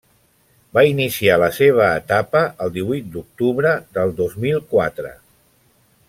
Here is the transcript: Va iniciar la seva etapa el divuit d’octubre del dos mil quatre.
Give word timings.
Va 0.77 0.83
iniciar 0.91 1.35
la 1.41 1.49
seva 1.57 1.89
etapa 1.99 2.41
el 2.65 2.73
divuit 2.79 3.13
d’octubre 3.17 3.77
del 3.99 4.15
dos 4.23 4.33
mil 4.47 4.61
quatre. 4.77 5.13